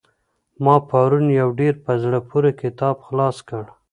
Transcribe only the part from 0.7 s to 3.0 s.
پرون يو ډېر په زړه پوري کتاب